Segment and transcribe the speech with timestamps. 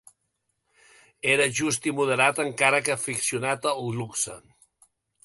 [1.33, 4.39] Era just i moderat encara que aficionat al luxe.